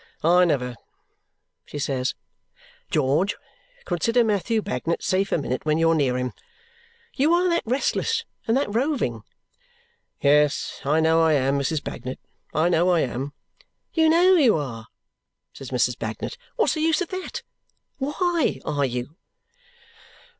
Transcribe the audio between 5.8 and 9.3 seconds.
near him. You are that restless and that roving"